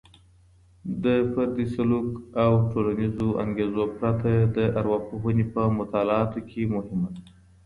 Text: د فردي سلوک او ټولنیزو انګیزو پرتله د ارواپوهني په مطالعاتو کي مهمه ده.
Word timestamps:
د 1.03 1.05
فردي 1.31 1.65
سلوک 1.75 2.07
او 2.43 2.51
ټولنیزو 2.71 3.27
انګیزو 3.43 3.83
پرتله 3.97 4.39
د 4.57 4.59
ارواپوهني 4.79 5.45
په 5.53 5.63
مطالعاتو 5.79 6.39
کي 6.49 6.61
مهمه 6.75 7.09
ده. 7.15 7.21